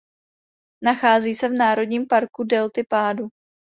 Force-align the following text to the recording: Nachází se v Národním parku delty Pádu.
Nachází 0.83 1.35
se 1.35 1.49
v 1.49 1.53
Národním 1.53 2.07
parku 2.07 2.43
delty 2.43 2.83
Pádu. 2.89 3.27